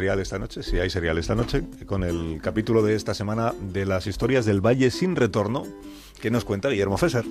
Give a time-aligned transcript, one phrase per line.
[0.00, 3.84] serial esta noche, si hay serial esta noche, con el capítulo de esta semana de
[3.84, 5.64] las historias del Valle sin retorno
[6.20, 7.24] que nos cuenta Guillermo Fesser.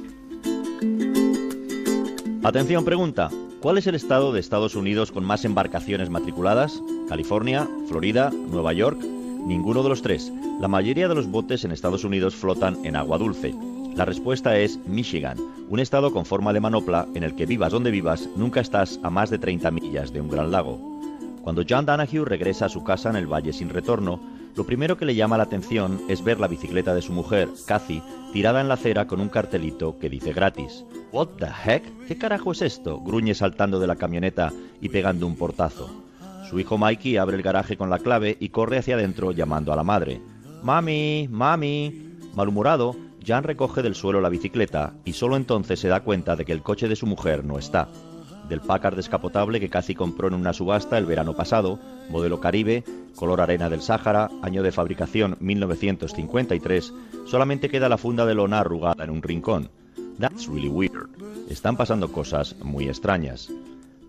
[2.44, 3.30] Atención, pregunta.
[3.62, 6.84] ¿Cuál es el estado de Estados Unidos con más embarcaciones matriculadas?
[7.08, 9.00] ¿California, Florida, Nueva York?
[9.00, 10.30] Ninguno de los tres.
[10.60, 13.56] La mayoría de los botes en Estados Unidos flotan en agua dulce.
[13.96, 15.38] La respuesta es Michigan,
[15.70, 19.10] un estado con forma de manopla en el que vivas donde vivas, nunca estás a
[19.10, 20.97] más de 30 millas de un gran lago.
[21.48, 24.20] Cuando John Danahue regresa a su casa en el Valle sin retorno,
[24.54, 28.04] lo primero que le llama la atención es ver la bicicleta de su mujer, Cathy,
[28.34, 30.84] tirada en la acera con un cartelito que dice gratis.
[31.14, 31.84] What the heck?
[32.06, 33.00] ¿Qué carajo es esto?
[33.00, 35.90] gruñe saltando de la camioneta y pegando un portazo.
[36.50, 39.78] Su hijo Mikey abre el garaje con la clave y corre hacia adentro llamando a
[39.78, 40.20] la madre.
[40.64, 42.18] Mami, mami.
[42.36, 42.94] Malhumorado,
[43.26, 46.62] Jan recoge del suelo la bicicleta y solo entonces se da cuenta de que el
[46.62, 47.88] coche de su mujer no está
[48.48, 51.80] del Packard descapotable que casi compró en una subasta el verano pasado,
[52.10, 52.84] modelo Caribe,
[53.16, 56.94] color arena del Sáhara, año de fabricación 1953,
[57.26, 59.70] solamente queda la funda de lona arrugada en un rincón.
[60.20, 61.10] That's really weird.
[61.50, 63.50] Están pasando cosas muy extrañas.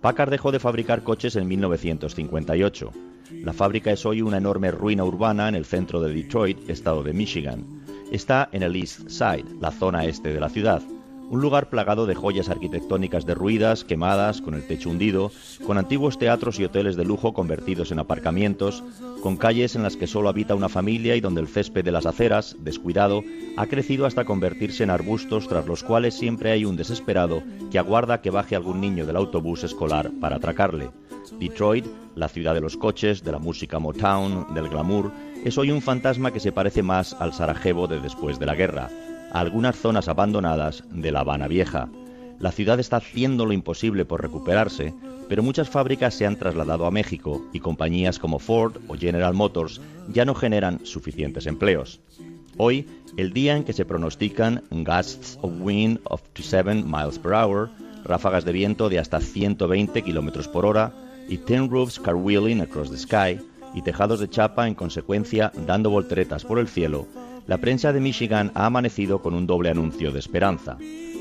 [0.01, 2.93] Packard dejó de fabricar coches en 1958.
[3.45, 7.13] La fábrica es hoy una enorme ruina urbana en el centro de Detroit, estado de
[7.13, 7.65] Michigan.
[8.11, 10.83] Está en el East Side, la zona este de la ciudad,
[11.31, 15.31] un lugar plagado de joyas arquitectónicas derruidas, quemadas, con el techo hundido,
[15.67, 18.83] con antiguos teatros y hoteles de lujo convertidos en aparcamientos,
[19.23, 22.07] con calles en las que solo habita una familia y donde el césped de las
[22.07, 23.23] aceras, descuidado,
[23.57, 28.23] ha crecido hasta convertirse en arbustos tras los cuales siempre hay un desesperado que aguarda
[28.23, 30.91] que baje algún niño del autobús escolar para atracarle.
[31.39, 35.13] Detroit, la ciudad de los coches, de la música Motown, del glamour,
[35.45, 38.89] es hoy un fantasma que se parece más al Sarajevo de después de la guerra
[39.33, 41.89] algunas zonas abandonadas de La Habana Vieja.
[42.39, 44.95] La ciudad está haciendo lo imposible por recuperarse,
[45.29, 49.81] pero muchas fábricas se han trasladado a México y compañías como Ford o General Motors
[50.09, 52.01] ya no generan suficientes empleos.
[52.57, 57.71] Hoy, el día en que se pronostican gusts of wind of 7 miles per hour,
[58.05, 60.93] ráfagas de viento de hasta 120 kilómetros por hora
[61.29, 63.39] y tin roofs carwheeling across the sky
[63.75, 67.07] y tejados de chapa en consecuencia dando volteretas por el cielo,
[67.49, 70.77] la prensa de Michigan ha amanecido con un doble anuncio de esperanza.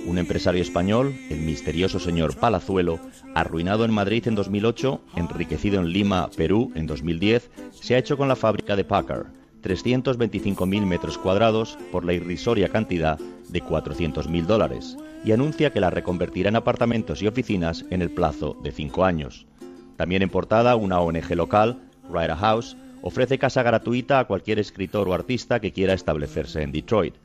[0.05, 2.99] Un empresario español, el misterioso señor Palazuelo,
[3.33, 8.27] arruinado en Madrid en 2008, enriquecido en Lima, Perú en 2010, se ha hecho con
[8.27, 9.27] la fábrica de Packard,
[9.63, 13.17] 325.000 metros cuadrados por la irrisoria cantidad
[13.47, 18.57] de 400.000 dólares, y anuncia que la reconvertirá en apartamentos y oficinas en el plazo
[18.61, 19.47] de cinco años.
[19.95, 21.79] También en portada una ONG local,
[22.09, 27.15] Writer House, ofrece casa gratuita a cualquier escritor o artista que quiera establecerse en Detroit,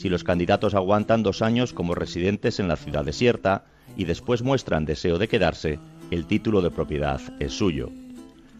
[0.00, 3.66] si los candidatos aguantan dos años como residentes en la ciudad desierta
[3.98, 5.78] y después muestran deseo de quedarse,
[6.10, 7.90] el título de propiedad es suyo.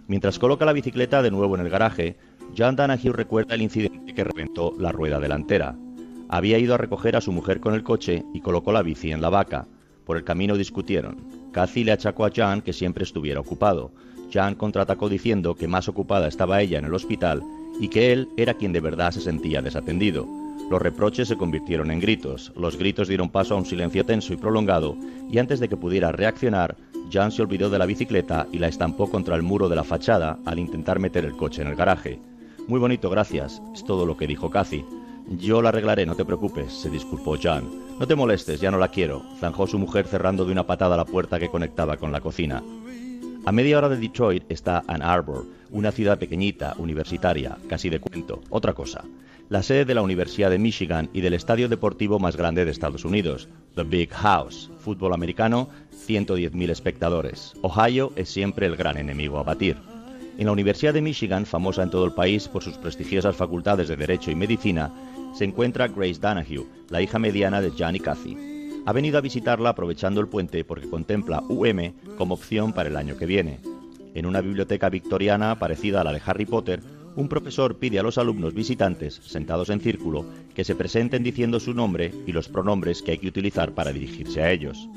[0.07, 2.19] Mientras coloca la bicicleta de nuevo en el garaje,
[2.59, 5.77] John Danahue recuerda el incidente que reventó la rueda delantera.
[6.29, 9.23] Había ido a recoger a su mujer con el coche y colocó la bici en
[9.23, 9.67] la vaca.
[10.05, 11.17] Por el camino discutieron.
[11.53, 13.93] Cathy le achacó a John que siempre estuviera ocupado,
[14.33, 17.43] Jan contraatacó diciendo que más ocupada estaba ella en el hospital
[17.81, 20.27] y que él era quien de verdad se sentía desatendido.
[20.71, 24.37] Los reproches se convirtieron en gritos, los gritos dieron paso a un silencio tenso y
[24.37, 24.97] prolongado,
[25.29, 26.77] y antes de que pudiera reaccionar,
[27.11, 30.39] Jan se olvidó de la bicicleta y la estampó contra el muro de la fachada
[30.45, 32.21] al intentar meter el coche en el garaje.
[32.69, 34.85] Muy bonito, gracias, es todo lo que dijo Cathy.
[35.39, 37.69] Yo la arreglaré, no te preocupes, se disculpó Jan.
[37.99, 41.05] No te molestes, ya no la quiero, zanjó su mujer cerrando de una patada la
[41.05, 42.63] puerta que conectaba con la cocina.
[43.47, 48.43] A media hora de Detroit está Ann Arbor, una ciudad pequeñita, universitaria, casi de cuento,
[48.51, 49.05] otra cosa.
[49.49, 53.07] La sede de la Universidad de Michigan y del estadio deportivo más grande de Estados
[53.07, 55.71] Unidos, The Big House, fútbol americano,
[56.07, 57.55] 110.000 espectadores.
[57.63, 59.79] Ohio es siempre el gran enemigo a batir.
[60.37, 63.97] En la Universidad de Michigan, famosa en todo el país por sus prestigiosas facultades de
[63.97, 64.93] Derecho y Medicina,
[65.35, 68.50] se encuentra Grace Danahue, la hija mediana de John y Cathy
[68.87, 73.17] ha venido a visitarla aprovechando el puente porque contempla UM como opción para el año
[73.17, 73.61] que viene.
[74.15, 76.81] En una biblioteca victoriana parecida a la de Harry Potter,
[77.17, 80.25] un profesor pide a los alumnos visitantes, sentados en círculo,
[80.55, 84.43] que se presenten diciendo su nombre y los pronombres que hay que utilizar para dirigirse
[84.43, 84.89] a ellos.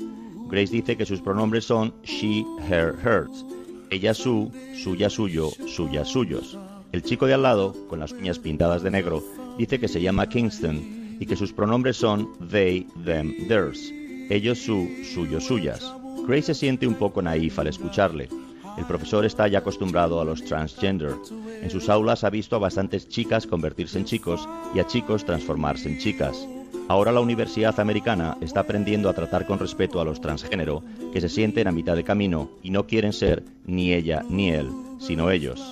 [0.48, 3.44] Grace dice que sus pronombres son she, her, hers,
[3.90, 6.58] ella su, suya suyo, suya suyos.
[6.92, 9.22] El chico de al lado, con las uñas pintadas de negro,
[9.58, 13.92] dice que se llama Kingston y que sus pronombres son they, them, theirs,
[14.30, 15.92] ellos su, suyo, suyas.
[16.26, 18.28] Grace se siente un poco naif al escucharle.
[18.76, 21.14] El profesor está ya acostumbrado a los transgender.
[21.62, 25.88] En sus aulas ha visto a bastantes chicas convertirse en chicos y a chicos transformarse
[25.88, 26.48] en chicas.
[26.88, 30.82] Ahora la universidad americana está aprendiendo a tratar con respeto a los transgénero
[31.12, 34.68] que se sienten a mitad de camino y no quieren ser ni ella ni él,
[34.98, 35.62] sino ellos.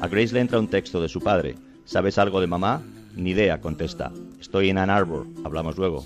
[0.00, 1.56] A Grace le entra un texto de su padre.
[1.84, 2.82] ¿Sabes algo de mamá?
[3.16, 4.12] Ni idea, contesta.
[4.40, 5.26] Estoy en Ann Arbor.
[5.44, 6.04] Hablamos luego.